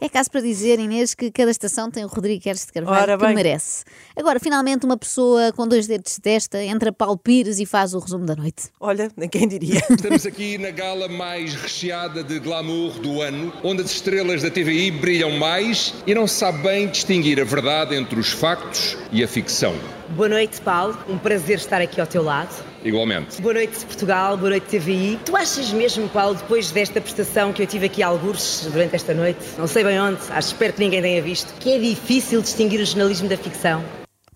É 0.05 0.09
caso 0.09 0.29
para 0.33 0.41
dizer, 0.41 0.81
Inês, 0.81 1.15
que 1.15 1.31
cada 1.31 1.53
estação 1.53 1.89
tem 1.89 2.05
o 2.05 2.09
Rodrigo 2.09 2.43
Queres 2.43 2.67
de 2.67 2.73
Carvalho 2.73 3.03
Ora 3.03 3.17
que 3.17 3.25
bem. 3.25 3.37
merece. 3.37 3.85
Agora, 4.17 4.41
finalmente, 4.41 4.85
uma 4.85 4.97
pessoa 4.97 5.53
com 5.53 5.65
dois 5.65 5.87
dedos 5.87 6.17
de 6.17 6.21
testa 6.21 6.61
entra 6.61 6.93
Paulo 6.93 7.17
Pires 7.17 7.61
e 7.61 7.67
faz 7.67 7.95
o 7.95 8.01
resumo 8.01 8.27
da 8.27 8.35
noite. 8.35 8.65
Olha, 8.81 9.13
nem 9.17 9.29
quem 9.29 9.47
diria. 9.47 9.81
Estamos 9.89 10.27
aqui 10.27 10.59
na 10.59 10.73
gala 10.73 11.07
mais 11.07 11.55
recheada 11.55 12.25
de 12.25 12.41
glamour 12.41 12.99
do 12.99 13.23
ano, 13.23 13.53
onde 13.63 13.83
as 13.83 13.93
estrelas 13.93 14.43
da 14.43 14.51
TVI 14.51 14.91
brilham 14.91 15.39
mais 15.39 15.95
e 16.05 16.13
não 16.17 16.27
se 16.27 16.35
sabe 16.35 16.65
bem 16.65 16.89
distinguir 16.89 17.41
a 17.41 17.45
verdade 17.45 17.95
entre 17.95 18.19
os 18.19 18.33
factos 18.33 18.99
e 19.13 19.23
a 19.23 19.29
ficção. 19.29 19.73
Boa 20.15 20.29
noite, 20.29 20.61
Paulo. 20.61 20.99
Um 21.09 21.17
prazer 21.17 21.57
estar 21.57 21.81
aqui 21.81 21.99
ao 21.99 22.07
teu 22.07 22.23
lado. 22.23 22.55
Igualmente. 22.85 23.41
Boa 23.41 23.55
noite, 23.55 23.83
Portugal. 23.87 24.37
Boa 24.37 24.51
noite, 24.51 24.67
TVI. 24.67 25.19
Tu 25.25 25.35
achas 25.35 25.73
mesmo, 25.73 26.07
Paulo, 26.11 26.35
depois 26.35 26.71
desta 26.71 27.01
prestação 27.01 27.51
que 27.51 27.63
eu 27.63 27.67
tive 27.67 27.87
aqui 27.87 28.03
a 28.03 28.09
algures 28.09 28.69
durante 28.71 28.95
esta 28.95 29.15
noite, 29.15 29.41
não 29.57 29.67
sei 29.67 29.83
bem 29.83 29.99
onde, 29.99 30.21
acho 30.31 30.49
espero 30.49 30.75
que 30.75 30.81
ninguém 30.81 31.01
tenha 31.01 31.23
visto, 31.23 31.55
que 31.55 31.73
é 31.73 31.79
difícil 31.79 32.43
distinguir 32.43 32.79
o 32.81 32.85
jornalismo 32.85 33.27
da 33.27 33.39
ficção? 33.39 33.83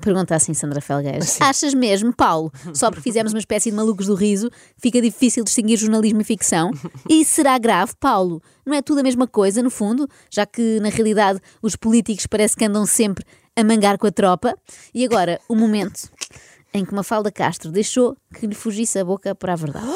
Pergunta 0.01 0.35
assim 0.35 0.55
Sandra 0.55 0.81
Felgueiras. 0.81 1.39
Achas 1.43 1.75
mesmo, 1.75 2.15
Paulo, 2.15 2.51
só 2.73 2.91
porque 2.91 3.03
fizemos 3.03 3.35
uma 3.35 3.39
espécie 3.39 3.71
de 3.71 3.77
malucos 3.77 4.07
do 4.07 4.15
riso, 4.15 4.51
fica 4.79 5.01
difícil 5.03 5.45
distinguir 5.45 5.77
jornalismo 5.77 6.23
e 6.23 6.25
ficção? 6.25 6.71
E 7.09 7.23
será 7.25 7.59
grave, 7.59 7.93
Paulo? 8.01 8.41
Não 8.65 8.75
é 8.75 8.81
tudo 8.81 9.01
a 9.01 9.03
mesma 9.03 9.27
coisa, 9.27 9.63
no 9.63 9.71
fundo? 9.71 10.09
Já 10.31 10.47
que, 10.47 10.81
na 10.81 10.89
realidade, 10.89 11.39
os 11.61 11.77
políticos 11.77 12.27
parece 12.27 12.57
que 12.57 12.65
andam 12.65 12.87
sempre 12.87 13.25
a 13.57 13.65
mangar 13.65 13.99
com 13.99 14.07
a 14.07 14.13
tropa. 14.13 14.55
E 14.95 15.05
agora, 15.05 15.41
o 15.49 15.55
momento 15.55 16.11
em 16.75 16.85
que 16.85 16.95
Mafalda 16.95 17.33
Castro 17.33 17.73
deixou 17.73 18.17
que 18.39 18.47
lhe 18.47 18.55
fugisse 18.55 18.99
a 18.99 19.05
boca 19.05 19.35
para 19.35 19.55
a 19.55 19.57
verdade. 19.57 19.87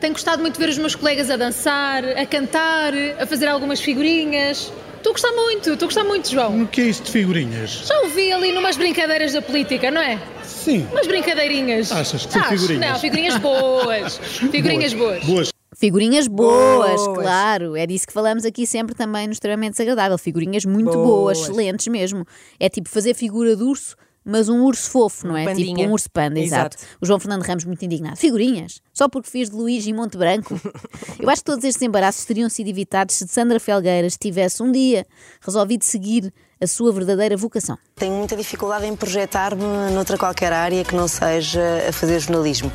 Tenho 0.00 0.14
gostado 0.14 0.40
muito 0.40 0.54
de 0.54 0.60
ver 0.60 0.70
os 0.70 0.78
meus 0.78 0.94
colegas 0.94 1.30
a 1.30 1.36
dançar, 1.36 2.02
a 2.04 2.26
cantar, 2.26 2.92
a 3.20 3.26
fazer 3.26 3.46
algumas 3.46 3.80
figurinhas. 3.80 4.72
Estou 4.96 5.10
a 5.10 5.12
gostar 5.12 5.32
muito, 5.32 5.72
estou 5.72 5.86
a 5.86 5.88
gostar 5.88 6.04
muito, 6.04 6.30
João. 6.30 6.62
O 6.62 6.66
que 6.66 6.80
é 6.80 6.84
isso 6.84 7.02
de 7.02 7.10
figurinhas? 7.10 7.84
Já 7.86 8.00
ouvi 8.00 8.32
ali 8.32 8.52
numas 8.52 8.76
brincadeiras 8.76 9.32
da 9.32 9.42
política, 9.42 9.90
não 9.90 10.00
é? 10.00 10.18
Sim. 10.44 10.86
Umas 10.90 11.06
brincadeirinhas. 11.06 11.92
Achas 11.92 12.24
que 12.24 12.32
são 12.32 12.40
Acho. 12.40 12.50
figurinhas? 12.50 12.92
Não, 12.92 12.98
figurinhas 12.98 13.36
boas. 13.38 14.16
Figurinhas 14.50 14.94
boas. 14.94 15.24
Boas. 15.24 15.51
Figurinhas 15.74 16.28
boas, 16.28 17.02
Boas. 17.04 17.18
claro. 17.18 17.76
É 17.76 17.86
disso 17.86 18.06
que 18.06 18.12
falamos 18.12 18.44
aqui 18.44 18.66
sempre 18.66 18.94
também 18.94 19.26
no 19.26 19.32
extremamente 19.32 19.72
desagradável. 19.72 20.18
Figurinhas 20.18 20.64
muito 20.64 20.92
boas, 20.92 21.38
Boas. 21.38 21.48
excelentes 21.48 21.86
mesmo. 21.88 22.26
É 22.60 22.68
tipo 22.68 22.88
fazer 22.88 23.14
figura 23.14 23.56
de 23.56 23.62
urso, 23.62 23.96
mas 24.24 24.48
um 24.48 24.62
urso 24.64 24.90
fofo, 24.90 25.26
não 25.26 25.36
é? 25.36 25.46
Tipo 25.46 25.56
pandinha. 25.56 25.88
um 25.88 25.92
urso 25.92 26.10
panda, 26.10 26.38
exato. 26.38 26.76
Exato. 26.76 26.96
O 27.00 27.06
João 27.06 27.18
Fernando 27.18 27.42
Ramos 27.42 27.64
muito 27.64 27.84
indignado. 27.84 28.16
Figurinhas? 28.16 28.80
Só 28.92 29.08
porque 29.08 29.30
fiz 29.30 29.48
de 29.50 29.56
Luís 29.56 29.86
e 29.86 29.92
Monte 29.92 30.16
Branco? 30.18 30.60
Eu 31.18 31.28
acho 31.30 31.40
que 31.42 31.46
todos 31.50 31.64
estes 31.64 31.82
embaraços 31.82 32.24
teriam 32.24 32.48
sido 32.48 32.68
evitados 32.68 33.14
se 33.16 33.26
Sandra 33.26 33.58
Felgueiras 33.58 34.16
tivesse 34.16 34.62
um 34.62 34.70
dia 34.70 35.06
resolvido 35.40 35.82
seguir 35.84 36.32
a 36.62 36.66
sua 36.66 36.92
verdadeira 36.92 37.36
vocação. 37.36 37.76
Tenho 37.96 38.14
muita 38.14 38.36
dificuldade 38.36 38.86
em 38.86 38.94
projetar-me 38.94 39.62
noutra 39.92 40.16
qualquer 40.16 40.52
área 40.52 40.84
que 40.84 40.94
não 40.94 41.08
seja 41.08 41.60
a 41.88 41.92
fazer 41.92 42.20
jornalismo. 42.20 42.70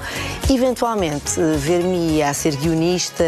Eventualmente, 0.49 1.39
ver-me 1.57 2.21
a 2.21 2.33
ser 2.33 2.55
guionista, 2.55 3.23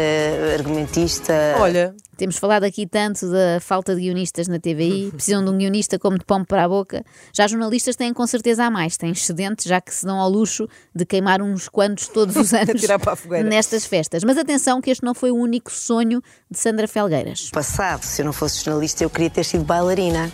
argumentista. 0.58 1.32
Olha, 1.58 1.94
Temos 2.16 2.36
falado 2.36 2.64
aqui 2.64 2.86
tanto 2.86 3.30
da 3.30 3.58
falta 3.60 3.94
de 3.94 4.02
guionistas 4.02 4.46
na 4.46 4.58
TVI, 4.58 5.10
precisam 5.16 5.42
de 5.42 5.50
um 5.50 5.56
guionista 5.56 5.98
como 5.98 6.18
de 6.18 6.24
pão 6.26 6.44
para 6.44 6.64
a 6.64 6.68
boca. 6.68 7.02
Já 7.32 7.46
jornalistas 7.46 7.96
têm 7.96 8.12
com 8.12 8.26
certeza 8.26 8.64
a 8.64 8.70
mais, 8.70 8.98
têm 8.98 9.10
excedentes, 9.10 9.64
já 9.64 9.80
que 9.80 9.94
se 9.94 10.04
dão 10.04 10.18
ao 10.18 10.28
luxo 10.28 10.68
de 10.94 11.06
queimar 11.06 11.40
uns 11.40 11.66
quantos 11.66 12.08
todos 12.08 12.36
os 12.36 12.52
anos 12.54 12.78
Tirar 12.78 12.98
para 12.98 13.14
a 13.14 13.16
fogueira. 13.16 13.48
nestas 13.48 13.86
festas. 13.86 14.22
Mas 14.22 14.36
atenção 14.36 14.82
que 14.82 14.90
este 14.90 15.02
não 15.02 15.14
foi 15.14 15.30
o 15.30 15.36
único 15.36 15.72
sonho 15.72 16.20
de 16.50 16.58
Sandra 16.58 16.86
Felgueiras. 16.86 17.48
Passado, 17.50 18.02
se 18.04 18.20
eu 18.20 18.26
não 18.26 18.34
fosse 18.34 18.62
jornalista, 18.62 19.02
eu 19.02 19.08
queria 19.08 19.30
ter 19.30 19.44
sido 19.44 19.64
bailarina. 19.64 20.30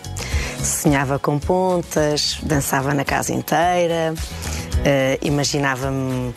Sonhava 0.63 1.17
com 1.19 1.39
pontas, 1.39 2.39
dançava 2.43 2.93
na 2.93 3.05
casa 3.05 3.33
inteira, 3.33 4.13
eh, 4.85 5.17
imaginava-me 5.21 6.33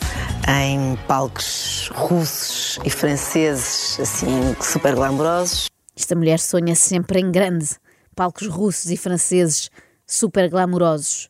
em 0.47 0.95
palcos 1.07 1.89
russos 1.93 2.79
e 2.83 2.89
franceses, 2.89 3.99
assim, 3.99 4.55
super 4.61 4.95
glamourosos. 4.95 5.67
Esta 5.97 6.15
mulher 6.15 6.39
sonha 6.39 6.75
sempre 6.75 7.19
em 7.19 7.31
grande, 7.31 7.67
palcos 8.15 8.47
russos 8.47 8.89
e 8.91 8.97
franceses 8.97 9.69
super 10.07 10.49
glamourosos. 10.49 11.29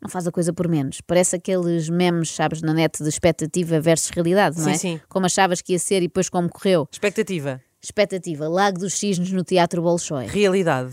Não 0.00 0.08
faz 0.10 0.26
a 0.26 0.30
coisa 0.30 0.52
por 0.52 0.68
menos. 0.68 1.00
Parece 1.00 1.36
aqueles 1.36 1.88
memes, 1.88 2.30
sabes, 2.30 2.62
na 2.62 2.72
net 2.72 3.02
de 3.02 3.08
expectativa 3.08 3.80
versus 3.80 4.10
realidade, 4.10 4.56
não 4.58 4.64
Sim, 4.64 4.70
é? 4.70 4.78
sim. 4.78 5.00
Como 5.08 5.26
achavas 5.26 5.60
que 5.62 5.72
ia 5.72 5.78
ser 5.78 5.96
e 5.96 6.00
depois 6.08 6.28
como 6.28 6.48
correu. 6.48 6.86
expectativa. 6.92 7.60
Expectativa, 7.82 8.48
Lago 8.48 8.78
dos 8.80 8.94
Cisnes 8.94 9.30
no 9.32 9.42
Teatro 9.44 9.80
Bolshoi. 9.82 10.26
Realidade. 10.26 10.92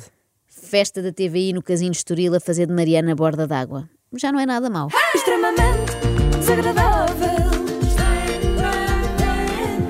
Festa 0.63 1.01
da 1.01 1.11
TVI 1.11 1.51
no 1.53 1.61
Casino 1.61 1.91
de 1.91 1.97
Estoril 1.97 2.33
a 2.35 2.39
fazer 2.39 2.67
de 2.67 2.73
Mariana 2.73 3.13
borda 3.13 3.45
d'água. 3.45 3.89
Já 4.15 4.31
não 4.31 4.39
é 4.39 4.45
nada 4.45 4.69
mau. 4.69 4.87
Extremamente 5.13 5.91
desagradável. 6.39 7.27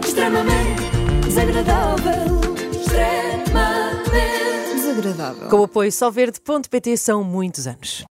Extremamente 0.03 0.81
desagradável. 1.25 2.71
Extremamente 2.71 4.09
desagradável. 4.75 5.49
Com 5.49 5.57
o 5.57 5.63
apoio 5.63 5.91
solverde.pt 5.91 6.97
são 6.97 7.23
muitos 7.23 7.67
anos. 7.67 8.03